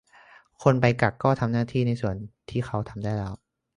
[0.63, 2.15] คนไปกักก็ทำหน้าที่ในส่วน
[2.49, 3.33] ที่เขาทำได้แล้ว